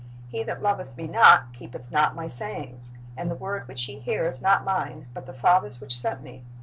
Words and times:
He 0.29 0.41
that 0.41 0.63
loveth 0.63 0.97
Me 0.97 1.05
not 1.05 1.53
keepeth 1.53 1.91
not 1.91 2.15
My 2.15 2.25
sayings; 2.25 2.89
and 3.15 3.29
the 3.29 3.35
word 3.35 3.67
which 3.67 3.87
ye 3.87 3.99
hear 3.99 4.25
is 4.25 4.41
not 4.41 4.65
Mine, 4.65 5.05
but 5.13 5.27
the 5.27 5.31
Father's 5.35 5.79
which 5.79 5.95
sent 5.95 6.23
Me." 6.23 6.43